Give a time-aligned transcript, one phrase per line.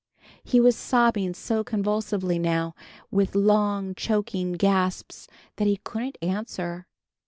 [0.43, 2.73] He was sobbing so convulsively now,
[3.11, 5.27] with long choking gasps,
[5.57, 6.87] that he couldn't answer.